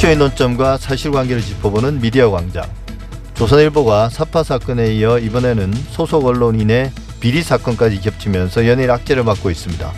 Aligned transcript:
이슈의 0.00 0.16
논점과 0.16 0.78
사실관계를 0.78 1.42
짚어보는 1.42 2.00
미디어 2.00 2.30
광장. 2.30 2.64
조선일보가 3.34 4.08
사파 4.08 4.42
사건에 4.42 4.94
이어 4.94 5.18
이번에는 5.18 5.74
소속 5.90 6.24
언론인의 6.24 6.90
비리 7.20 7.42
사건까지 7.42 8.00
겹치면서 8.00 8.66
연일 8.66 8.90
악재를 8.90 9.24
받고 9.24 9.50
있습니다. 9.50 9.92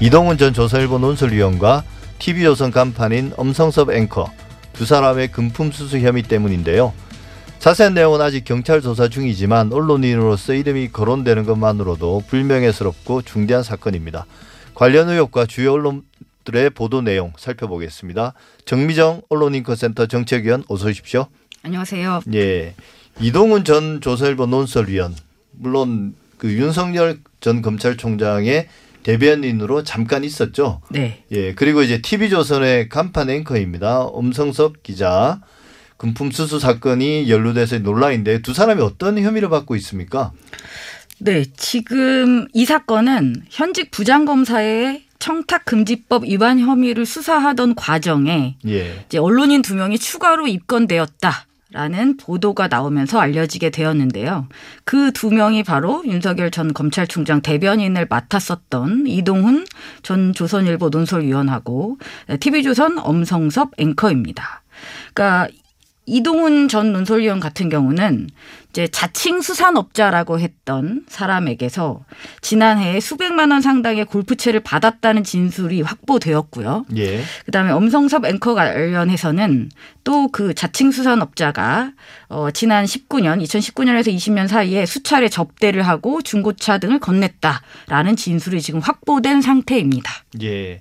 이동훈 0.00 0.36
전 0.36 0.52
조선일보 0.52 0.98
논설위원과 0.98 1.82
TV조선 2.18 2.72
간판인 2.72 3.32
엄성섭 3.38 3.90
앵커 3.90 4.30
두 4.74 4.84
사람의 4.84 5.32
금품 5.32 5.72
수수 5.72 5.98
혐의 5.98 6.24
때문인데요. 6.24 6.92
자세한 7.58 7.94
내용은 7.94 8.20
아직 8.20 8.44
경찰 8.44 8.82
조사 8.82 9.08
중이지만 9.08 9.72
언론인으로서 9.72 10.52
이름이 10.52 10.92
거론되는 10.92 11.46
것만으로도 11.46 12.24
불명예스럽고 12.28 13.22
중대한 13.22 13.62
사건입니다. 13.62 14.26
관련 14.74 15.08
의혹과 15.08 15.46
주요 15.46 15.72
언론 15.72 16.02
들의 16.44 16.70
보도 16.70 17.02
내용 17.02 17.32
살펴보겠습니다. 17.36 18.34
정미정 18.64 19.22
언론인권센터 19.28 20.06
정책위원 20.06 20.64
어서 20.68 20.88
오십시오. 20.88 21.26
안녕하세요. 21.62 22.22
예. 22.34 22.74
이동훈 23.20 23.64
전 23.64 24.00
조선일보 24.00 24.46
논설위원 24.46 25.14
물론 25.52 26.14
그 26.38 26.52
윤석열 26.52 27.18
전 27.40 27.62
검찰총장의 27.62 28.68
대변인으로 29.02 29.84
잠깐 29.84 30.24
있었죠. 30.24 30.80
네. 30.90 31.24
예. 31.32 31.54
그리고 31.54 31.82
이제 31.82 32.00
TV조선의 32.00 32.88
간판 32.88 33.30
앵커입니다. 33.30 34.02
엄성섭 34.02 34.82
기자. 34.82 35.40
금품 35.96 36.30
수수 36.30 36.60
사건이 36.60 37.28
연루돼서 37.28 37.78
논란인데 37.80 38.42
두 38.42 38.54
사람이 38.54 38.80
어떤 38.82 39.18
혐의를 39.18 39.48
받고 39.48 39.74
있습니까? 39.76 40.32
네. 41.18 41.44
지금 41.56 42.46
이 42.54 42.64
사건은 42.64 43.42
현직 43.50 43.90
부장검사의 43.90 45.07
청탁금지법 45.28 46.24
위반 46.24 46.58
혐의를 46.58 47.04
수사하던 47.04 47.74
과정에 47.74 48.56
예. 48.66 49.04
이제 49.04 49.18
언론인 49.18 49.60
두 49.60 49.74
명이 49.74 49.98
추가로 49.98 50.46
입건되었다. 50.46 51.44
라는 51.70 52.16
보도가 52.16 52.68
나오면서 52.68 53.20
알려지게 53.20 53.68
되었는데요. 53.68 54.48
그 54.84 55.10
두 55.12 55.30
명이 55.30 55.64
바로 55.64 56.02
윤석열 56.06 56.50
전 56.50 56.72
검찰총장 56.72 57.42
대변인을 57.42 58.06
맡았었던 58.08 59.06
이동훈 59.06 59.66
전 60.02 60.32
조선일보 60.32 60.88
논설위원하고 60.88 61.98
TV조선 62.40 62.96
엄성섭 62.98 63.72
앵커입니다. 63.76 64.62
그러니까 65.12 65.48
이동훈 66.08 66.68
전 66.68 66.92
논설위원 66.92 67.40
같은 67.40 67.68
경우는 67.68 68.28
이제 68.70 68.86
자칭 68.86 69.40
수산업자라고 69.40 70.38
했던 70.40 71.04
사람에게서 71.08 72.04
지난해에 72.42 73.00
수백만 73.00 73.50
원 73.50 73.60
상당의 73.60 74.04
골프채를 74.04 74.60
받았다는 74.60 75.24
진술이 75.24 75.82
확보되었고요. 75.82 76.86
예. 76.96 77.22
그다음에 77.46 77.70
엄성섭 77.72 78.24
앵커 78.26 78.54
관련해서는 78.54 79.70
또 80.04 80.28
그 80.30 80.54
자칭 80.54 80.90
수산업자가 80.90 81.92
어 82.28 82.50
지난 82.52 82.84
19년 82.84 83.42
2019년에서 83.42 84.14
20년 84.14 84.46
사이에 84.46 84.86
수차례 84.86 85.28
접대를 85.28 85.82
하고 85.82 86.22
중고차 86.22 86.78
등을 86.78 87.00
건넸다라는 87.00 88.16
진술이 88.16 88.60
지금 88.60 88.80
확보된 88.80 89.42
상태입니다. 89.42 90.10
예. 90.42 90.80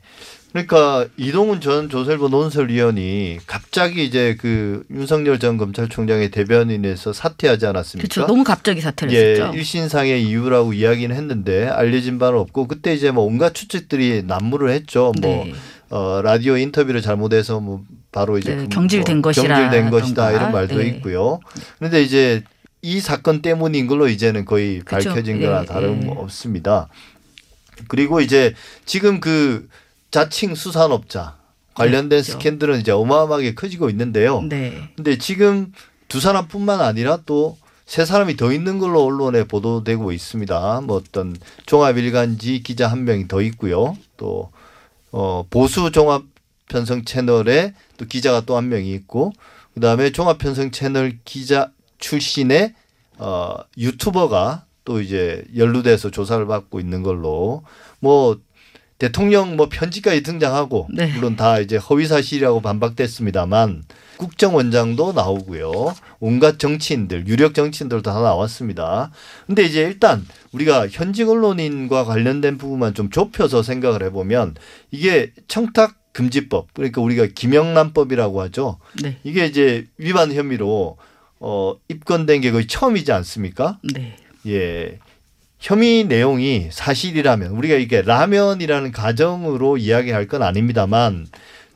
그러니까 0.58 1.06
이동훈 1.18 1.62
전 1.62 1.88
조선일보 1.88 2.30
논설위원이 2.30 3.38
갑자기 3.46 4.04
이제 4.04 4.36
그 4.40 4.84
윤석열 4.90 5.38
전 5.38 5.58
검찰총장의 5.58 6.32
대변인에서 6.32 7.14
사퇴하지 7.14 7.68
않았습니까? 7.68 8.08
그렇죠. 8.08 8.26
너무 8.26 8.44
갑자기 8.44 8.82
사퇴를 8.82 9.14
예, 9.14 9.30
했죠. 9.32 9.52
일신상의 9.54 10.24
이유라고 10.24 10.74
이야기는 10.74 11.16
했는데 11.16 11.68
알려진 11.68 12.18
바는 12.18 12.40
없고 12.40 12.68
그때 12.68 12.96
이제 12.96 13.12
뭐 13.12 13.24
온갖 13.24 13.54
추측들이 13.54 14.24
난무를 14.26 14.72
했죠. 14.72 15.12
뭐 15.22 15.46
네. 15.46 15.54
어, 15.92 16.22
라디오 16.24 16.58
인터뷰를 16.58 17.04
잘못해서 17.04 17.60
뭐 17.60 17.84
바로 18.12 18.40
이제 18.40 18.56
네, 18.56 18.64
그 18.64 18.70
경질된 18.70 19.18
뭐 19.18 19.22
것이라 19.22 19.60
경질된 19.60 19.92
것이다. 19.92 20.32
이런 20.32 20.52
말도 20.52 20.78
네. 20.78 20.88
있고요. 20.88 21.40
그런데 21.78 22.02
이제 22.02 22.44
이 22.82 23.00
사건 23.00 23.44
때문인 23.44 23.86
걸로 23.86 24.08
이제는 24.08 24.46
거의 24.46 24.80
그쵸. 24.80 25.10
밝혀진 25.10 25.40
거나 25.40 25.62
예, 25.62 25.66
다름없습니다. 25.66 26.88
그리고 27.88 28.22
이제 28.22 28.56
지금 28.86 29.20
그 29.20 29.68
자칭 30.12 30.56
수산업자 30.56 31.38
관련된 31.74 32.22
그렇죠. 32.22 32.32
스캔들은 32.34 32.80
이제 32.80 32.92
어마어마하게 32.92 33.56
커지고 33.56 33.90
있는데요. 33.90 34.42
네. 34.42 34.90
근데 34.96 35.18
지금 35.18 35.72
두 36.08 36.20
사람뿐만 36.20 36.82
아니라 36.82 37.18
또 37.26 37.58
세 37.88 38.04
사람이 38.04 38.36
더 38.36 38.52
있는 38.52 38.80
걸로 38.80 39.02
언론에 39.06 39.46
보도되고 39.46 40.12
있습니다. 40.12 40.82
뭐 40.82 40.98
어떤 40.98 41.36
종합일간지 41.66 42.62
기자 42.62 42.90
한 42.90 43.06
명이 43.06 43.30
더 43.30 43.42
있고요. 43.42 43.98
또 44.18 44.52
어, 45.14 45.46
보수 45.50 45.90
종합 45.92 46.24
편성 46.68 47.06
채널에 47.06 47.74
또 47.96 48.06
기자가 48.06 48.42
또 48.42 48.58
한 48.58 48.68
명이 48.68 48.92
있고 48.94 49.32
그다음에 49.74 50.12
종합 50.12 50.38
편성 50.38 50.72
채널 50.72 51.18
기자 51.24 51.72
출신의 51.98 52.74
어, 53.20 53.56
유튜버가 53.78 54.66
또 54.84 55.00
이제 55.00 55.46
연루돼서 55.56 56.12
조사를 56.12 56.46
받고 56.46 56.82
있는 56.82 57.04
걸로 57.04 57.64
뭐 58.02 58.38
대통령 58.98 59.56
뭐 59.56 59.70
편지까지 59.70 60.24
등장하고 60.24 60.88
네. 60.92 61.14
물론 61.14 61.36
다 61.36 61.60
이제 61.60 61.78
허위 61.78 62.08
사실이라고 62.08 62.62
반박됐습니다만 62.62 63.84
국정원장도 64.18 65.14
나오고요. 65.14 65.94
온갖 66.20 66.58
정치인들, 66.58 67.28
유력 67.28 67.54
정치인들 67.54 68.02
다 68.02 68.14
나왔습니다. 68.14 69.12
근데 69.46 69.64
이제 69.64 69.82
일단 69.82 70.26
우리가 70.52 70.88
현직 70.88 71.30
언론인과 71.30 72.06
관련된 72.06 72.58
부분만 72.58 72.96
좀 72.96 73.12
좁혀서 73.12 73.62
생각을 73.62 74.04
해 74.04 74.10
보면 74.10 74.56
이게 74.90 75.32
청탁 75.48 75.96
금지법 76.14 76.74
그러니까 76.74 77.00
우리가 77.02 77.28
김영란법이라고 77.28 78.42
하죠. 78.42 78.80
네. 79.04 79.20
이게 79.24 79.46
이제 79.46 79.86
위반 80.00 80.34
혐의로 80.34 80.98
어 81.40 81.76
입건된 81.88 82.42
게 82.42 82.50
거의 82.52 82.66
처음이지 82.66 83.12
않습니까? 83.12 83.78
네. 83.94 84.16
예. 84.48 84.98
혐의 85.68 86.06
내용이 86.06 86.70
사실이라면 86.72 87.52
우리가 87.52 87.76
이게 87.76 88.02
라면이라는 88.02 88.94
가정으로 88.94 89.76
이야기할 89.76 90.30
건 90.30 90.42
아닙니다만 90.42 91.28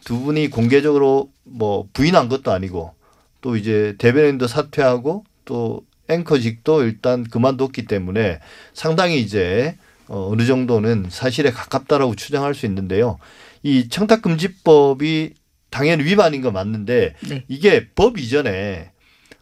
두 0.05 0.17
분이 0.21 0.49
공개적으로 0.49 1.29
뭐 1.43 1.89
부인한 1.91 2.29
것도 2.29 2.53
아니고 2.53 2.93
또 3.41 3.57
이제 3.57 3.95
대변인도 3.97 4.47
사퇴하고 4.47 5.25
또 5.43 5.81
앵커직도 6.07 6.83
일단 6.83 7.25
그만뒀기 7.25 7.85
때문에 7.85 8.39
상당히 8.73 9.19
이제 9.19 9.75
어, 10.07 10.29
어느 10.31 10.45
정도는 10.45 11.07
사실에 11.09 11.51
가깝다라고 11.51 12.15
추정할 12.15 12.55
수 12.55 12.65
있는데요. 12.67 13.19
이 13.61 13.89
청탁금지법이 13.89 15.33
당연히 15.69 16.05
위반인 16.05 16.41
거 16.41 16.51
맞는데 16.51 17.15
네. 17.27 17.43
이게 17.49 17.89
법 17.93 18.17
이전에 18.17 18.90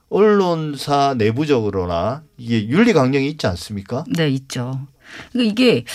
언론사 0.10 1.16
내부적으로나 1.18 2.24
이게 2.38 2.68
윤리 2.68 2.94
강령이 2.94 3.28
있지 3.30 3.48
않습니까? 3.48 4.04
네, 4.16 4.30
있죠. 4.30 4.88
그러니까 5.32 5.52
이게 5.52 5.86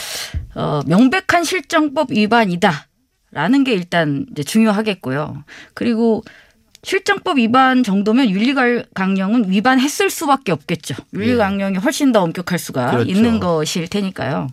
어, 0.55 0.81
명백한 0.87 1.45
실정법 1.45 2.11
위반이다 2.13 2.89
라는 3.31 3.65
게 3.65 3.73
일단 3.73 4.27
이제 4.31 4.43
중요하겠고요. 4.45 5.45
그리고 5.75 6.23
실정법 6.84 7.39
위반 7.39 7.83
정도면 7.83 8.31
윤리강령은 8.31 9.50
위반했을 9.50 10.11
수밖에 10.11 10.53
없겠죠. 10.53 10.95
윤리강령이 11.15 11.78
훨씬 11.78 12.12
더 12.12 12.22
엄격할 12.22 12.59
수가 12.59 12.91
그렇죠. 12.91 13.11
있는 13.11 13.41
것일 13.41 13.89
테니까요. 13.89 14.49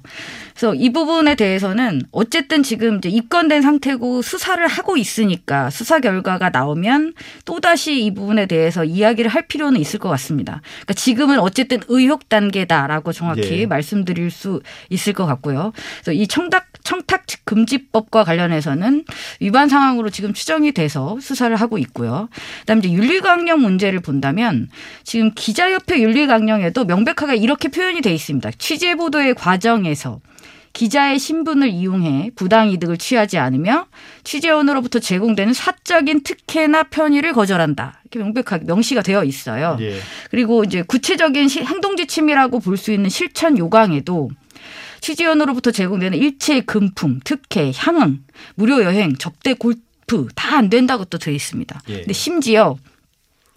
그래서 0.51 0.75
이 0.75 0.91
부분에 0.91 1.35
대해서는 1.35 2.03
어쨌든 2.11 2.63
지금 2.63 2.97
이제 2.97 3.09
입건된 3.09 3.61
상태고 3.61 4.21
수사를 4.21 4.65
하고 4.67 4.95
있으니까 4.95 5.69
수사 5.69 5.99
결과가 5.99 6.49
나오면 6.49 7.13
또다시 7.45 8.03
이 8.03 8.13
부분에 8.13 8.45
대해서 8.45 8.83
이야기를 8.83 9.29
할 9.29 9.47
필요는 9.47 9.79
있을 9.79 9.99
것 9.99 10.09
같습니다. 10.09 10.61
그러니까 10.81 10.93
지금은 10.93 11.39
어쨌든 11.39 11.79
의혹 11.87 12.29
단계다라고 12.29 13.11
정확히 13.11 13.61
예. 13.61 13.65
말씀드릴 13.65 14.31
수 14.31 14.61
있을 14.89 15.13
것 15.13 15.25
같고요. 15.25 15.73
그래서 16.01 16.13
이 16.13 16.27
청탁 16.27 16.67
청탁 16.83 17.25
금지법과 17.45 18.23
관련해서는 18.23 19.05
위반 19.39 19.67
상황으로 19.67 20.09
지금 20.09 20.33
추정이 20.33 20.71
돼서 20.71 21.17
수사를 21.21 21.55
하고 21.55 21.77
있고요. 21.77 22.20
그다음에 22.61 22.79
이제 22.79 22.91
윤리강령 22.91 23.61
문제를 23.61 23.99
본다면 24.01 24.69
지금 25.03 25.31
기자협회 25.35 26.01
윤리강령에도 26.01 26.85
명백하게 26.85 27.35
이렇게 27.37 27.67
표현이 27.69 28.01
돼 28.01 28.13
있습니다. 28.13 28.51
취재 28.57 28.95
보도의 28.95 29.33
과정에서 29.35 30.19
기자의 30.73 31.19
신분을 31.19 31.67
이용해 31.69 32.31
부당 32.35 32.69
이득을 32.71 32.97
취하지 32.97 33.37
않으며 33.37 33.87
취재원으로부터 34.23 34.99
제공되는 34.99 35.53
사적인 35.53 36.23
특혜나 36.23 36.83
편의를 36.83 37.33
거절한다. 37.33 38.01
이렇게 38.05 38.19
명백하게 38.19 38.63
명시가 38.65 39.01
되어 39.01 39.25
있어요. 39.25 39.75
예. 39.81 39.97
그리고 40.29 40.63
이제 40.63 40.81
구체적인 40.83 41.49
시- 41.49 41.61
행동 41.63 41.97
지침이라고 41.97 42.59
볼 42.61 42.77
수 42.77 42.93
있는 42.93 43.09
실천 43.09 43.57
요강에도 43.57 44.29
취재원으로부터 45.01 45.71
제공되는 45.71 46.17
일체 46.17 46.61
금품, 46.61 47.19
특혜, 47.23 47.71
향응, 47.75 48.19
무료 48.55 48.81
여행, 48.83 49.15
접대 49.17 49.53
골 49.53 49.75
프다안 50.11 50.69
된다고 50.69 51.05
또 51.05 51.17
되어 51.17 51.33
있습니다. 51.33 51.81
예. 51.89 51.97
근데 51.99 52.13
심지어 52.13 52.77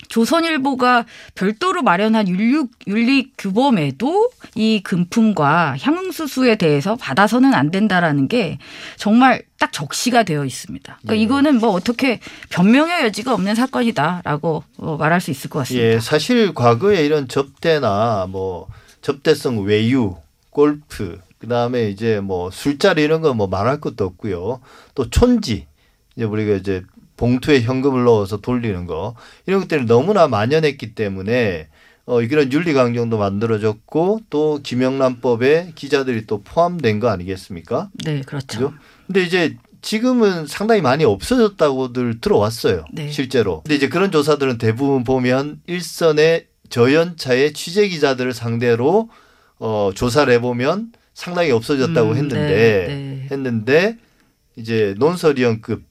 조선일보가 0.09 1.07
별도로 1.35 1.83
마련한 1.83 2.29
윤리, 2.29 2.63
윤리 2.87 3.33
규범에도 3.39 4.31
이 4.55 4.83
금품과 4.83 5.77
향응수수에 5.81 6.57
대해서 6.57 6.97
받아서는 6.97 7.55
안 7.55 7.71
된다라는 7.71 8.29
게 8.29 8.59
정말 8.97 9.43
딱 9.59 9.73
적시가 9.73 10.25
되어 10.25 10.45
있습니다. 10.45 10.99
그러니까 11.03 11.17
예. 11.17 11.23
이거는 11.23 11.59
뭐 11.59 11.71
어떻게 11.71 12.21
변명의 12.51 13.05
여지가 13.05 13.33
없는 13.33 13.55
사건이다라고 13.55 14.65
어, 14.79 14.97
말할 14.99 15.21
수 15.21 15.31
있을 15.31 15.49
것 15.51 15.61
같습니다. 15.61 15.87
예, 15.87 16.01
사실 16.01 16.53
과거에 16.55 17.05
이런 17.05 17.27
접대나 17.27 18.27
뭐 18.29 18.69
접대성 19.01 19.65
외유, 19.65 20.17
골프, 20.51 21.19
그다음에 21.39 21.89
이제 21.89 22.21
뭐 22.21 22.51
술자리 22.51 23.03
이런 23.03 23.21
거 23.21 23.35
뭐 23.35 23.47
말할 23.47 23.81
것도 23.81 24.05
없고요. 24.05 24.61
또 24.95 25.11
촌지 25.11 25.67
이제 26.17 26.25
우리가 26.25 26.55
이제 26.55 26.83
봉투에 27.17 27.61
현금을 27.63 28.05
넣어서 28.05 28.39
돌리는 28.39 28.87
거 28.87 29.15
이런 29.47 29.61
것들이 29.61 29.87
너무나 29.87 30.29
만연했기 30.29 30.95
때문에 30.95 31.69
어 32.07 32.21
이런 32.21 32.53
윤리 32.53 32.75
강령도 32.75 33.17
만들어졌고 33.19 34.21
또 34.29 34.61
김영란법에 34.63 35.73
기자들이 35.75 36.27
또 36.27 36.43
포함된 36.43 37.01
거 37.01 37.09
아니겠습니까? 37.09 37.91
네, 38.05 38.21
그렇죠. 38.21 38.47
그죠? 38.47 38.75
근데 39.07 39.23
이제 39.23 39.57
지금은 39.81 40.47
상당히 40.47 40.81
많이 40.81 41.05
없어졌다고들 41.05 42.21
들어왔어요. 42.21 42.85
네. 42.93 43.11
실제로. 43.11 43.63
근데 43.63 43.75
이제 43.77 43.89
그런 43.89 44.11
조사들은 44.11 44.59
대부분 44.59 45.05
보면 45.05 45.61
일선의 45.67 46.47
저연차의 46.69 47.53
취재 47.53 47.89
기자들을 47.89 48.33
상대로 48.33 49.09
어 49.59 49.91
조사를 49.95 50.33
해보면 50.35 50.93
상당히 51.15 51.53
없어졌다고 51.53 52.11
음, 52.11 52.17
했는데 52.17 52.87
네, 52.87 52.87
네. 52.89 53.29
했는데 53.31 53.99
이제 54.57 54.95
논설위원급 54.99 55.83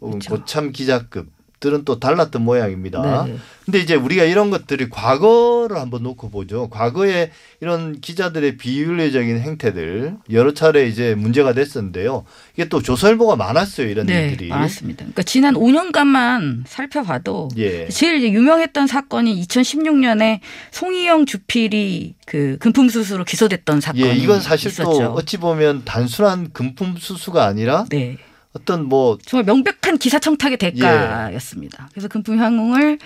그렇죠. 0.00 0.34
고참 0.34 0.72
기자급들은 0.72 1.84
또 1.84 1.98
달랐던 1.98 2.42
모양입니다. 2.42 3.24
네. 3.26 3.36
근데 3.64 3.80
이제 3.80 3.94
우리가 3.96 4.22
이런 4.22 4.50
것들이 4.50 4.88
과거를 4.90 5.76
한번 5.76 6.04
놓고 6.04 6.30
보죠. 6.30 6.68
과거에 6.70 7.32
이런 7.60 8.00
기자들의 8.00 8.58
비윤리적인 8.58 9.40
행태들 9.40 10.16
여러 10.30 10.54
차례 10.54 10.86
이제 10.86 11.16
문제가 11.16 11.52
됐었는데요. 11.52 12.24
이게 12.54 12.68
또 12.68 12.80
조선일보가 12.80 13.34
많았어요. 13.34 13.88
이런 13.88 14.06
네, 14.06 14.28
일들이. 14.28 14.48
많았습니다. 14.50 14.98
그러니까 14.98 15.22
지난 15.24 15.54
5년간만 15.54 16.62
살펴봐도 16.66 17.48
예. 17.56 17.88
제일 17.88 18.22
유명했던 18.22 18.86
사건이 18.86 19.44
2016년에 19.46 20.40
송희영 20.70 21.26
주필이 21.26 22.14
그 22.26 22.58
금품 22.60 22.88
수수로 22.88 23.24
기소됐던 23.24 23.80
사건이 23.80 24.06
예, 24.06 24.14
이건 24.14 24.40
사실 24.40 24.70
있었죠. 24.70 24.90
또 24.90 25.12
어찌 25.14 25.38
보면 25.38 25.84
단순한 25.84 26.52
금품 26.52 26.96
수수가 26.98 27.44
아니라 27.44 27.86
네. 27.88 28.16
어떤 28.56 28.86
뭐 28.86 29.18
정말 29.24 29.44
명백한 29.44 29.98
기사 29.98 30.18
청탁의 30.18 30.56
대가였습니다. 30.56 31.88
그래서 31.92 32.08
금품 32.08 32.38
향응을 32.38 32.98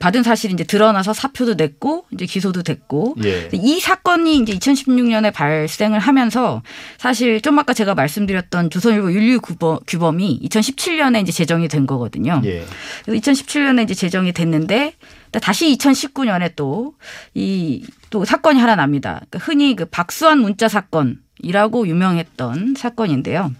받은 0.00 0.22
사실이 0.22 0.52
이제 0.52 0.64
드러나서 0.64 1.12
사표도 1.12 1.54
냈고 1.54 2.06
이제 2.10 2.26
기소도 2.26 2.62
됐고 2.62 3.16
예. 3.24 3.48
이 3.52 3.80
사건이 3.80 4.38
이제 4.38 4.52
2016년에 4.52 5.32
발생을 5.32 5.98
하면서 6.00 6.62
사실 6.98 7.40
좀 7.40 7.58
아까 7.58 7.72
제가 7.72 7.94
말씀드렸던 7.94 8.70
조선일보 8.70 9.12
윤리 9.12 9.38
규범, 9.38 9.78
규범이 9.86 10.40
2017년에 10.48 11.22
이제 11.22 11.32
제정이 11.32 11.68
된 11.68 11.86
거거든요. 11.86 12.42
예. 12.44 12.64
그래서 13.04 13.32
2017년에 13.32 13.84
이제 13.84 13.94
제정이 13.94 14.32
됐는데 14.32 14.94
다시 15.40 15.76
2019년에 15.76 16.56
또 16.56 16.94
이또 17.34 18.24
사건이 18.24 18.58
하나 18.58 18.74
납니다. 18.74 19.20
그러니까 19.28 19.38
흔히 19.38 19.76
그 19.76 19.84
박수환 19.84 20.40
문자 20.40 20.68
사건 20.68 21.20
이라고 21.40 21.86
유명했던 21.86 22.74
사건인데요. 22.76 23.52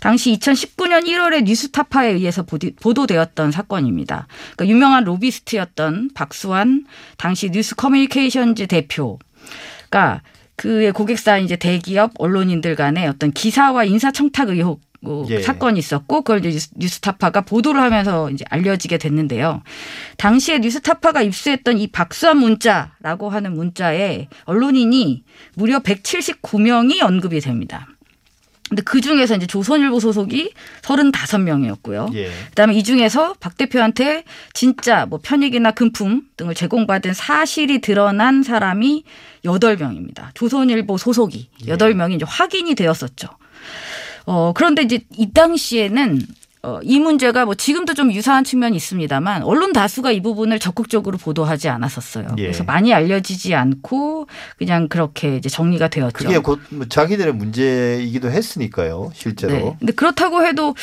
당시 0.00 0.32
2019년 0.32 1.06
1월에 1.06 1.44
뉴스타파에 1.44 2.12
의해서 2.12 2.42
보도되었던 2.42 3.50
사건입니다. 3.50 4.26
그러니까 4.56 4.74
유명한 4.74 5.04
로비스트였던 5.04 6.10
박수환 6.14 6.86
당시 7.16 7.50
뉴스 7.50 7.74
커뮤니케이션즈 7.74 8.66
대표가 8.66 10.22
그의 10.56 10.92
고객사인 10.92 11.44
이제 11.44 11.56
대기업 11.56 12.12
언론인들 12.18 12.74
간의 12.74 13.06
어떤 13.06 13.30
기사와 13.30 13.84
인사 13.84 14.10
청탁 14.10 14.48
의혹 14.48 14.80
어, 15.04 15.24
예. 15.30 15.40
사건이 15.40 15.78
있었고 15.78 16.22
그걸 16.22 16.40
이제 16.40 16.50
뉴스- 16.50 16.70
뉴스타파가 16.76 17.42
보도를 17.42 17.80
하면서 17.80 18.30
이제 18.30 18.44
알려지게 18.50 18.98
됐는데요. 18.98 19.62
당시에 20.16 20.58
뉴스타파가 20.58 21.22
입수했던 21.22 21.78
이 21.78 21.86
박수환 21.86 22.38
문자라고 22.38 23.30
하는 23.30 23.54
문자에 23.54 24.28
언론인이 24.44 25.22
무려 25.54 25.78
179명이 25.78 27.02
언급이 27.02 27.40
됩니다. 27.40 27.86
근데 28.68 28.82
그 28.82 29.00
중에서 29.00 29.34
이제 29.36 29.46
조선일보 29.46 29.98
소속이 29.98 30.52
35명이었고요. 30.82 32.14
예. 32.16 32.30
그다음에 32.50 32.74
이 32.74 32.82
중에서 32.82 33.34
박 33.40 33.56
대표한테 33.56 34.24
진짜 34.52 35.06
뭐 35.06 35.20
편익이나 35.22 35.70
금품 35.70 36.22
등을 36.36 36.54
제공받은 36.54 37.14
사실이 37.14 37.80
드러난 37.80 38.42
사람이 38.42 39.04
8명입니다. 39.44 40.34
조선일보 40.34 40.98
소속이 40.98 41.48
예. 41.66 41.76
8명이 41.76 42.16
이제 42.16 42.26
확인이 42.28 42.74
되었었죠. 42.74 43.28
어, 44.30 44.52
그런데 44.54 44.82
이제 44.82 45.00
이 45.16 45.32
당시에는 45.32 46.20
어, 46.64 46.80
이 46.82 46.98
문제가 46.98 47.46
뭐 47.46 47.54
지금도 47.54 47.94
좀 47.94 48.12
유사한 48.12 48.44
측면이 48.44 48.76
있습니다만 48.76 49.42
언론 49.44 49.72
다수가 49.72 50.10
이 50.10 50.20
부분을 50.20 50.58
적극적으로 50.58 51.16
보도하지 51.16 51.68
않았었어요. 51.70 52.26
예. 52.36 52.42
그래서 52.42 52.62
많이 52.64 52.92
알려지지 52.92 53.54
않고 53.54 54.26
그냥 54.58 54.88
그렇게 54.88 55.36
이제 55.36 55.48
정리가 55.48 55.88
되었죠. 55.88 56.12
그게 56.12 56.36
곧 56.38 56.58
뭐 56.70 56.84
자기들의 56.86 57.32
문제이기도 57.32 58.30
했으니까요. 58.30 59.12
실제로. 59.14 59.52
네. 59.52 59.76
근데 59.78 59.92
그렇다고 59.94 60.44
해도 60.44 60.74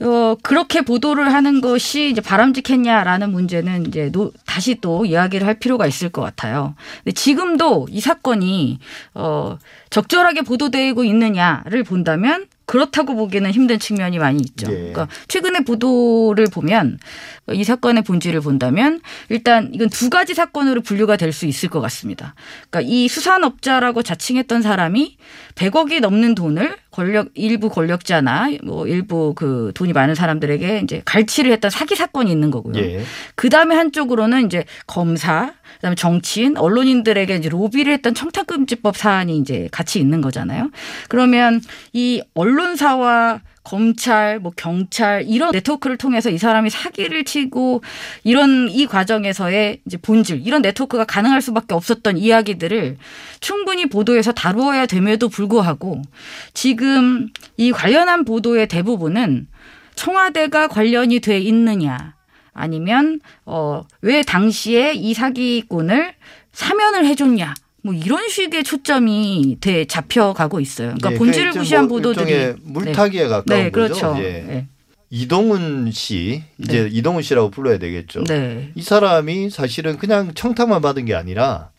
어 0.00 0.34
그렇게 0.42 0.80
보도를 0.80 1.32
하는 1.32 1.60
것이 1.60 2.10
이제 2.10 2.20
바람직했냐라는 2.20 3.30
문제는 3.30 3.86
이제 3.86 4.10
노, 4.10 4.32
다시 4.44 4.78
또 4.80 5.04
이야기를 5.04 5.46
할 5.46 5.54
필요가 5.60 5.86
있을 5.86 6.08
것 6.08 6.22
같아요. 6.22 6.74
근데 7.04 7.12
지금도 7.12 7.86
이 7.90 8.00
사건이 8.00 8.78
어 9.14 9.58
적절하게 9.90 10.40
보도되고 10.42 11.04
있느냐를 11.04 11.84
본다면 11.84 12.46
그렇다고 12.72 13.14
보기에는 13.14 13.50
힘든 13.50 13.78
측면이 13.78 14.18
많이 14.18 14.40
있죠. 14.40 14.66
예. 14.72 14.76
그러니까 14.76 15.06
최근의 15.28 15.64
보도를 15.66 16.46
보면 16.50 16.98
이 17.52 17.64
사건의 17.64 18.02
본질을 18.02 18.40
본다면 18.40 19.02
일단 19.28 19.68
이건 19.74 19.90
두 19.90 20.08
가지 20.08 20.32
사건으로 20.32 20.80
분류가 20.80 21.18
될 21.18 21.32
수 21.32 21.44
있을 21.44 21.68
것 21.68 21.82
같습니다. 21.82 22.34
그러니까 22.70 22.90
이 22.90 23.08
수산업자라고 23.08 24.02
자칭했던 24.02 24.62
사람이 24.62 25.18
100억이 25.54 26.00
넘는 26.00 26.34
돈을 26.34 26.76
권력 26.92 27.30
일부 27.34 27.70
권력자나 27.70 28.50
뭐 28.62 28.86
일부 28.86 29.34
그 29.34 29.72
돈이 29.74 29.92
많은 29.92 30.14
사람들에게 30.14 30.80
이제 30.84 31.02
갈취를 31.04 31.50
했던 31.50 31.70
사기 31.70 31.96
사건이 31.96 32.30
있는 32.30 32.50
거고요. 32.50 32.76
예. 32.76 33.02
그 33.34 33.48
다음에 33.48 33.74
한쪽으로는 33.74 34.46
이제 34.46 34.64
검사, 34.86 35.54
그다음에 35.76 35.96
정치인, 35.96 36.56
언론인들에게 36.56 37.34
이제 37.34 37.48
로비를 37.48 37.92
했던 37.94 38.14
청탁금지법 38.14 38.96
사안이 38.96 39.38
이제 39.38 39.68
같이 39.72 39.98
있는 39.98 40.20
거잖아요. 40.20 40.70
그러면 41.08 41.60
이 41.92 42.22
언론사와 42.34 43.40
검찰, 43.64 44.40
뭐 44.40 44.52
경찰 44.56 45.24
이런 45.28 45.52
네트워크를 45.52 45.96
통해서 45.96 46.30
이 46.30 46.38
사람이 46.38 46.70
사기를 46.70 47.24
치고 47.24 47.82
이런 48.24 48.68
이 48.68 48.86
과정에서의 48.86 49.80
이제 49.86 49.96
본질 49.96 50.42
이런 50.46 50.62
네트워크가 50.62 51.04
가능할 51.04 51.40
수밖에 51.42 51.74
없었던 51.74 52.18
이야기들을 52.18 52.96
충분히 53.40 53.86
보도에서 53.86 54.32
다루어야 54.32 54.86
됨에도 54.86 55.28
불구하고 55.28 56.02
지금 56.54 57.28
이 57.56 57.72
관련한 57.72 58.24
보도의 58.24 58.68
대부분은 58.68 59.46
청와대가 59.94 60.68
관련이 60.68 61.20
돼 61.20 61.38
있느냐 61.38 62.14
아니면 62.52 63.20
어 63.44 63.84
왜 64.02 64.22
당시에 64.22 64.94
이 64.94 65.14
사기꾼을 65.14 66.14
사면을 66.52 67.06
해줬냐 67.06 67.54
뭐 67.82 67.92
이런 67.92 68.28
식의 68.28 68.64
초점이 68.64 69.58
돼 69.60 69.84
잡혀가고 69.84 70.60
있어요. 70.60 70.88
그러니까 70.88 71.12
예, 71.12 71.16
본질을 71.16 71.48
그게 71.48 71.58
무시한 71.58 71.88
뭐 71.88 71.98
보도들이 71.98 72.30
일종의 72.30 72.56
물타기에 72.62 73.26
가까운 73.28 73.44
네, 73.64 73.70
거죠. 73.70 73.94
그렇죠. 73.94 74.22
예. 74.24 74.44
네. 74.46 74.68
이동훈 75.10 75.90
씨 75.92 76.42
이제 76.58 76.88
이동훈 76.90 77.22
씨라고 77.22 77.50
불러야 77.50 77.78
되겠죠. 77.78 78.24
네. 78.24 78.70
이 78.74 78.82
사람이 78.82 79.50
사실은 79.50 79.98
그냥 79.98 80.32
청탁만 80.34 80.80
받은 80.80 81.04
게 81.04 81.14
아니라 81.14 81.70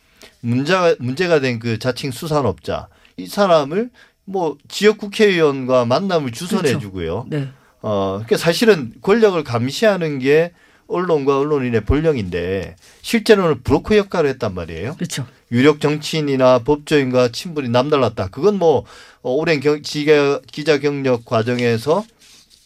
문제가 0.42 0.96
문제가 1.00 1.40
된 1.40 1.58
그 1.60 1.80
자칭 1.80 2.12
수산업자 2.12 2.90
이 3.18 3.26
사람을 3.26 3.90
뭐 4.26 4.58
지역 4.68 4.98
국회의원과 4.98 5.86
만남을 5.86 6.32
주선해 6.32 6.62
그렇죠. 6.64 6.80
주고요. 6.80 7.26
네. 7.30 7.48
어, 7.82 8.22
그러니까 8.24 8.38
사실은 8.38 8.94
권력을 9.02 9.42
감시하는 9.44 10.20
게 10.20 10.52
언론과 10.88 11.40
언론인의 11.40 11.86
본령인데 11.86 12.76
실제로는 13.02 13.64
브로커 13.64 13.98
역할을 13.98 14.30
했단 14.32 14.54
말이에요. 14.54 14.96
그렇죠. 14.96 15.26
유력 15.54 15.80
정치인이나 15.80 16.60
법조인과 16.60 17.30
친분이 17.30 17.70
남달랐다. 17.70 18.28
그건 18.30 18.58
뭐 18.58 18.86
어, 19.22 19.32
오랜 19.32 19.60
경, 19.60 19.80
기자, 19.82 20.42
기자 20.52 20.80
경력 20.80 21.26
과정에서 21.26 22.04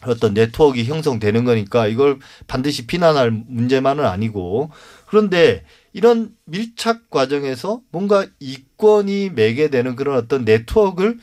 어떤 0.06 0.34
네트워크가 0.34 0.84
형성되는 0.84 1.44
거니까 1.44 1.88
이걸 1.88 2.18
반드시 2.48 2.88
비난할 2.88 3.32
문제만은 3.32 4.06
아니고 4.06 4.72
그런데 5.08 5.66
이런 5.92 6.34
밀착 6.46 7.10
과정에서 7.10 7.82
뭔가 7.92 8.26
이권이 8.40 9.32
매개되는 9.32 9.96
그런 9.96 10.16
어떤 10.16 10.46
네트워크를 10.46 11.18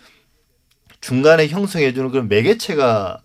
중간에 1.01 1.49
형성해 1.49 1.95
주는 1.95 2.11
그런 2.11 2.29
매개체가 2.29 3.23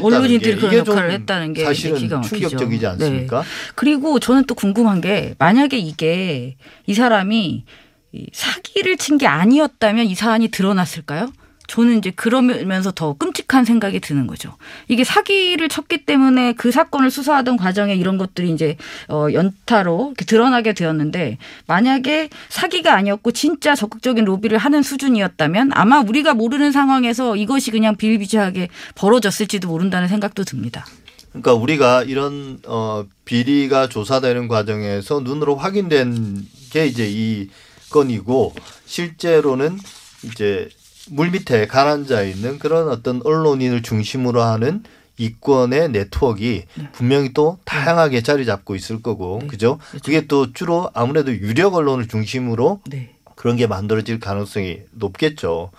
언론인들이 0.00 0.54
게 0.54 0.60
그런 0.60 0.74
역할을 0.78 1.10
했다는 1.12 1.52
게 1.52 1.64
사실은 1.64 1.96
기가 1.98 2.16
막히죠. 2.16 2.36
충격적이지 2.48 2.86
않습니까? 2.86 3.40
네. 3.42 3.46
그리고 3.74 4.18
저는 4.18 4.44
또 4.46 4.54
궁금한 4.54 5.00
게 5.00 5.34
만약에 5.38 5.78
이게 5.78 6.56
이 6.86 6.94
사람이 6.94 7.64
이 8.12 8.26
사기를 8.32 8.96
친 8.96 9.18
게 9.18 9.26
아니었다면 9.26 10.06
이 10.06 10.14
사안이 10.14 10.48
드러났을까요? 10.48 11.32
저는 11.66 11.98
이제 11.98 12.10
그러면서 12.10 12.92
더 12.92 13.14
끔찍한 13.14 13.64
생각이 13.64 14.00
드는 14.00 14.26
거죠. 14.26 14.56
이게 14.88 15.04
사기를 15.04 15.68
쳤기 15.68 16.04
때문에 16.04 16.52
그 16.54 16.70
사건을 16.70 17.10
수사하던 17.10 17.56
과정에 17.56 17.94
이런 17.94 18.18
것들이 18.18 18.50
이제 18.50 18.76
어 19.08 19.28
연타로 19.32 20.08
이렇게 20.08 20.24
드러나게 20.24 20.74
되었는데 20.74 21.38
만약에 21.66 22.28
사기가 22.48 22.94
아니었고 22.94 23.32
진짜 23.32 23.74
적극적인 23.74 24.24
로비를 24.24 24.58
하는 24.58 24.82
수준이었다면 24.82 25.70
아마 25.74 26.00
우리가 26.00 26.34
모르는 26.34 26.72
상황에서 26.72 27.36
이것이 27.36 27.70
그냥 27.70 27.96
비일비재하게 27.96 28.68
벌어졌을지도 28.94 29.68
모른다는 29.68 30.08
생각도 30.08 30.44
듭니다. 30.44 30.84
그러니까 31.30 31.54
우리가 31.54 32.04
이런 32.04 32.60
어 32.66 33.04
비리가 33.24 33.88
조사되는 33.88 34.48
과정에서 34.48 35.20
눈으로 35.20 35.56
확인된 35.56 36.44
게 36.70 36.86
이제 36.86 37.08
이 37.10 37.48
건이고 37.90 38.54
실제로는 38.86 39.78
이제 40.24 40.68
물 41.10 41.30
밑에 41.30 41.66
가라앉아 41.66 42.22
있는 42.22 42.58
그런 42.58 42.88
어떤 42.88 43.20
언론인을 43.24 43.82
중심으로 43.82 44.42
하는 44.42 44.82
이권의 45.18 45.90
네트워크가 45.90 46.40
네. 46.40 46.66
분명히 46.92 47.32
또 47.32 47.58
다양하게 47.64 48.22
자리 48.22 48.44
잡고 48.44 48.74
있을 48.74 49.02
거고 49.02 49.38
네. 49.42 49.46
그죠? 49.46 49.78
그렇죠. 49.90 50.04
그게 50.04 50.26
또 50.26 50.52
주로 50.52 50.90
아무래도 50.94 51.32
유력 51.32 51.74
언론을 51.74 52.08
중심으로 52.08 52.80
네. 52.86 53.14
그런 53.36 53.56
게 53.56 53.66
만들어질 53.66 54.20
가능성이 54.20 54.80
높겠죠. 54.92 55.70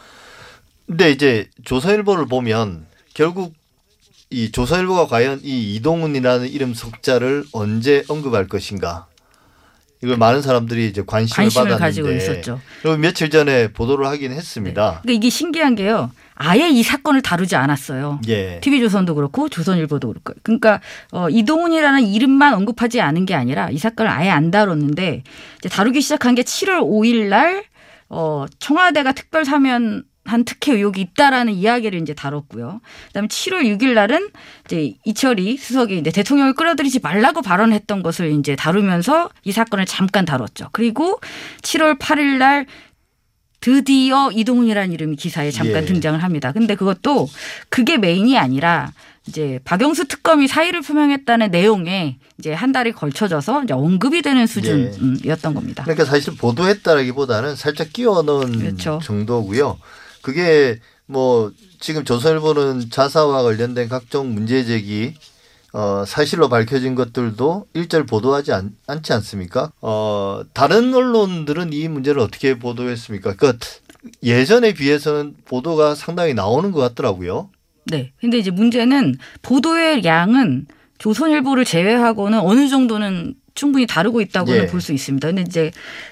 근데 0.86 1.12
이제 1.12 1.50
조선일보를 1.64 2.28
보면 2.28 2.86
결국 3.14 3.54
이 4.30 4.52
조선일보가 4.52 5.08
과연 5.08 5.42
이 5.44 5.76
이동훈이라는 5.76 6.48
이름 6.50 6.74
석자를 6.74 7.46
언제 7.52 8.04
언급할 8.08 8.48
것인가 8.48 9.08
이걸 10.06 10.18
많은 10.18 10.44
사람들이 10.44 10.88
이제 10.88 11.04
관심을, 11.06 11.36
관심을 11.36 11.64
받았는데 11.66 11.84
가지고 11.84 12.12
있었죠. 12.12 12.62
그리고 12.82 12.98
며칠 12.98 13.32
전에 13.32 13.70
보도를 13.72 14.06
하긴 14.06 14.32
했습니다. 14.32 15.02
그러니까 15.02 15.12
이게 15.12 15.30
신기한 15.30 15.74
게요. 15.76 16.12
아예 16.36 16.70
이 16.70 16.84
사건을 16.84 17.22
다루지 17.22 17.56
않았어요. 17.56 18.20
예. 18.28 18.60
TV조선도 18.62 19.16
그렇고 19.16 19.50
조선일보도 19.50 20.10
그렇고. 20.10 20.34
그러니까 20.44 20.82
어, 21.12 21.30
이동훈이라는 21.30 22.06
이름만 22.06 22.54
언급하지 22.54 23.02
않은 23.02 23.26
게 23.26 23.34
아니라 23.34 23.70
이 23.72 23.78
사건을 23.80 24.12
아예 24.12 24.30
안 24.30 24.52
다뤘는데 24.52 25.24
이제 25.58 25.70
다루기 25.70 26.02
시작한 26.02 26.36
게 26.36 26.44
7월 26.44 26.82
5일 26.82 27.30
날 27.30 27.64
어, 28.10 28.46
청와대가 28.60 29.14
특별 29.14 29.44
사면 29.44 30.04
한 30.26 30.44
특혜 30.44 30.74
의혹이 30.74 31.02
있다라는 31.02 31.54
이야기를 31.54 32.02
이제 32.02 32.14
다뤘고요. 32.14 32.82
그다음에 33.08 33.28
7월 33.28 33.64
6일 33.78 33.94
날은 33.94 34.30
이제 34.66 34.96
이철이 35.06 35.58
수석이 35.58 36.00
이제 36.00 36.12
대통령을 36.12 36.54
끌어들이지 36.54 37.00
말라고 37.00 37.42
발언했던 37.42 38.04
것을 38.04 38.32
이제 38.32 38.56
다루면서 38.56 39.30
이 39.44 39.52
사건을 39.52 39.86
잠깐 39.86 40.26
다뤘죠. 40.26 40.70
그리고 40.72 41.20
7월 41.62 42.00
8일 42.00 42.38
날 42.38 42.66
드디어 43.62 44.32
이동훈이라는 44.32 44.92
이름이 44.92 45.16
기사에 45.16 45.52
잠깐 45.52 45.84
예. 45.84 45.86
등장을 45.86 46.22
합니다. 46.22 46.52
근데 46.52 46.76
그것도 46.76 47.28
그게 47.70 47.98
메인이 47.98 48.38
아니라 48.38 48.92
이제 49.28 49.60
박영수 49.64 50.08
특검이 50.08 50.48
사의를 50.48 50.82
표명했다는 50.82 51.50
내용에 51.50 52.18
이제 52.38 52.54
한 52.54 52.72
달이 52.72 52.92
걸쳐져서 52.92 53.64
이제 53.64 53.74
언급이 53.74 54.22
되는 54.22 54.46
수준이었던 54.46 55.54
겁니다. 55.54 55.84
그러니까 55.84 56.06
사실 56.06 56.36
보도했다라기보다는 56.38 57.56
살짝 57.56 57.92
끼워 57.92 58.22
넣은 58.22 58.60
그렇죠. 58.60 59.00
정도고요. 59.04 59.80
그게 60.26 60.80
뭐 61.06 61.52
지금 61.80 62.04
조선일보는 62.04 62.90
자사와 62.90 63.44
관련된 63.44 63.88
각종 63.88 64.34
문제 64.34 64.66
제기 64.66 65.14
어, 65.72 66.04
사실로 66.08 66.50
밝혀진 66.50 66.96
것들도 66.96 67.68
일절 67.76 68.08
보도하지 68.08 68.52
않, 68.52 68.72
않지 68.88 69.14
않습니까? 69.14 69.72
어, 69.82 70.42
다른 70.54 70.96
언론들은 70.96 71.74
이 71.74 71.88
문제를 71.88 72.22
어떻게 72.22 72.58
보도했습니까? 72.58 73.36
그 73.36 73.56
예전에 74.24 74.74
비해서는 74.74 75.36
보도가 75.46 75.94
상당히 75.94 76.34
나오는 76.34 76.72
것 76.72 76.80
같더라고요. 76.80 77.52
네. 77.92 78.12
근데 78.20 78.40
이제 78.40 78.50
문제는 78.50 79.20
보도의 79.44 80.06
양은 80.06 80.66
조선일보를 80.98 81.66
제외하고는 81.66 82.40
어느 82.40 82.68
정도는 82.68 83.36
충분히 83.56 83.88
다루고 83.88 84.22
있다고는 84.22 84.64
예. 84.64 84.68
볼수 84.68 84.94
있습니다. 84.94 85.28
근데 85.30 85.42
이제 85.42 85.72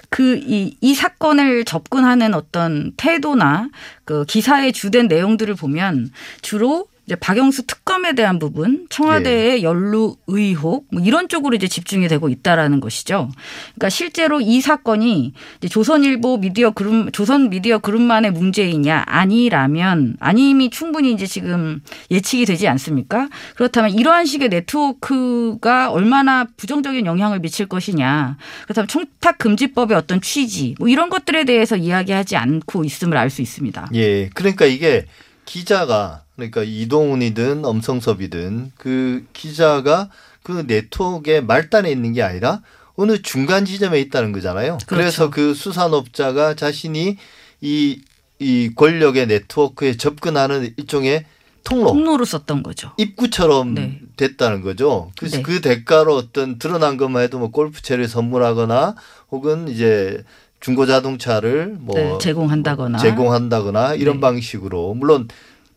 그이이 0.10 0.96
사건을 0.96 1.66
접근하는 1.66 2.34
어떤 2.34 2.94
태도나 2.98 3.70
그 4.06 4.26
기사의 4.26 4.74
주된 4.74 5.08
내용들을 5.08 5.54
보면 5.56 6.12
주로 6.42 6.88
이제 7.06 7.16
박영수 7.16 7.68
특검에 7.68 8.14
대한 8.14 8.40
부분, 8.40 8.88
청와대의 8.90 9.62
연루 9.62 10.16
의혹 10.28 10.88
뭐 10.90 11.02
이런 11.04 11.28
쪽으로 11.28 11.54
이제 11.56 11.68
집중이 11.68 12.08
되고 12.08 12.30
있다라는 12.30 12.80
것이죠. 12.80 13.30
그러니까 13.76 13.90
실제로 13.90 14.40
이 14.40 14.62
사건이 14.62 15.34
조선일보 15.70 16.38
미디어 16.38 16.72
그룹, 16.72 17.12
조선 17.12 17.50
미디어 17.50 17.80
그룹만의 17.80 18.32
문제이냐 18.32 19.04
아니라면 19.06 20.16
아님이 20.22 20.70
충분히 20.70 21.12
이제 21.12 21.26
지금 21.26 21.82
예측이 22.10 22.46
되지 22.46 22.70
않습니까? 22.70 23.28
그렇다면 23.56 23.92
이러한 23.92 24.26
식의 24.26 24.48
네트워크가 24.48 25.92
얼마나 25.92 26.46
부정적인 26.56 27.06
영향을 27.06 27.40
미칠 27.40 27.66
것이냐. 27.66 28.38
그렇다면 28.64 28.88
청탁 28.88 29.40
금지법의 29.40 29.98
어떤 29.98 30.22
취지 30.22 30.76
뭐 30.80 30.88
이런 30.88 31.10
것들에 31.10 31.44
대해서 31.44 31.76
이야기하지 31.76 32.38
않고 32.38 32.86
있음을 32.86 33.18
알 33.18 33.30
수 33.34 33.42
있습니다. 33.42 33.90
예. 33.96 34.30
그러니까 34.30 34.66
이게 34.66 35.06
기자가 35.46 36.23
그러니까 36.36 36.64
이동훈이든 36.64 37.66
엄성섭이든 37.66 38.72
그 38.78 39.26
기자가 39.34 40.10
그 40.42 40.66
네트워크의 40.68 41.44
말단에 41.44 41.92
있는 41.92 42.14
게 42.14 42.22
아니라 42.22 42.62
어느 42.96 43.22
중간 43.22 43.66
지점에 43.66 44.00
있다는 44.02 44.32
거잖아요. 44.32 44.78
그래서 44.86 45.30
그렇죠. 45.30 45.32
그 45.32 45.54
수산업자가 45.54 46.56
자신이 46.56 47.18
이, 47.62 48.02
이 48.40 48.72
권력의 48.76 49.28
네트워크에 49.28 49.98
접근하는 49.98 50.74
일종의 50.78 51.26
통로, 51.64 51.88
통로로 51.88 52.26
썼던 52.26 52.62
거죠. 52.62 52.92
입구처럼 52.98 53.74
네. 53.74 54.00
됐다는 54.18 54.62
거죠. 54.62 55.12
그래서 55.18 55.38
네. 55.38 55.44
그 55.44 55.62
대가로 55.62 56.16
어떤 56.16 56.60
드러난 56.60 56.98
것만 56.98 57.24
해도 57.24 57.40
뭐 57.40 57.52
골프채를 57.52 58.08
선물하거나 58.08 58.96
혹은 59.32 59.70
이제 59.70 60.24
중고 60.60 60.86
자동차를 60.86 61.78
뭐 61.80 61.96
네, 61.96 62.18
제공한다거나 62.20 62.98
제공한다거나 62.98 63.96
이런 63.96 64.16
네. 64.16 64.22
방식으로 64.22 64.94
물론 64.94 65.28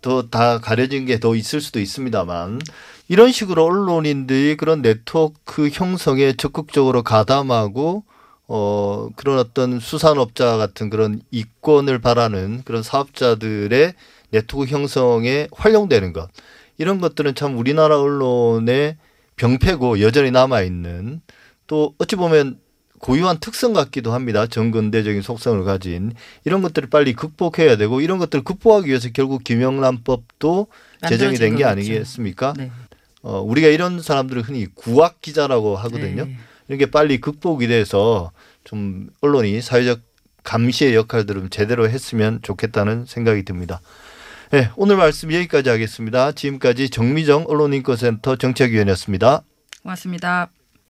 더 0.03 0.23
다 0.31 0.59
가려진 0.59 1.07
게 1.07 1.19
더 1.19 1.35
있을 1.35 1.61
수도 1.61 1.81
있습니다만 1.81 2.61
이런 3.09 3.33
식으로 3.33 3.65
언론인들이 3.65 4.57
그런 4.57 4.83
네트워크 4.83 5.69
형성에 5.73 6.35
적극적으로 6.35 7.03
가담하고 7.03 8.05
어 8.49 9.09
그런 9.17 9.39
어떤 9.39 9.81
수산업자 9.81 10.57
같은 10.57 10.91
그런 10.91 11.21
이권을 11.31 12.01
바라는 12.01 12.63
그런 12.65 12.83
사업자들의 12.83 13.95
네트워크 14.31 14.71
형성에 14.71 15.49
활용되는 15.53 16.13
것 16.13 16.29
이런 16.79 17.01
것들은 17.01 17.35
참 17.35 17.59
우리나라 17.59 18.01
언론의 18.01 18.97
병폐고 19.37 20.01
여전히 20.01 20.31
남아 20.31 20.63
있는 20.63 21.21
또 21.67 21.95
어찌 21.99 22.17
보면 22.17 22.59
고유한 23.07 23.39
특성 23.39 23.73
같기도 23.73 24.13
합니다. 24.13 24.49
정근대적인 24.49 25.23
속성을 25.23 25.63
가진 25.63 26.13
이런 26.45 26.61
것들을 26.61 26.91
빨리 26.91 27.13
극복해야 27.13 27.77
되고 27.77 28.01
이런 28.01 28.19
것들을 28.19 28.43
극복하기 28.43 28.89
위해서 28.89 29.11
결국 29.15 29.45
김영란법도 29.45 30.67
제정이 31.09 31.37
된 31.37 31.55
게. 31.55 31.65
아니겠습니까? 31.65 32.55
네. 32.57 32.73
어, 33.23 33.41
우리가 33.41 33.69
이런 33.69 34.03
사람들을 34.03 34.43
흔히 34.43 34.67
구악 34.75 35.21
기자라고 35.23 35.77
하거든요. 35.77 36.25
네. 36.25 36.37
이런 36.67 36.79
게 36.81 36.87
빨리 36.87 37.21
극복이 37.21 37.69
돼서 37.69 38.33
좀 38.65 39.09
언론이 39.21 39.63
사회적 39.63 40.01
감시의 40.43 40.97
역할들을 40.97 41.49
제대로 41.51 41.89
했으면 41.89 42.41
좋겠다는 42.43 43.07
생각이 43.07 43.45
듭니다. 43.45 43.81
네, 44.51 44.71
오늘 44.75 44.97
말씀 44.97 45.33
여기까지 45.33 45.71
하겠습니다. 45.71 46.33
지금까지 46.33 46.91
정미정 46.91 47.45
언론인권센터 47.47 48.35
정책위원이었습니다. 48.35 49.43
고맙습니다. 49.83 50.51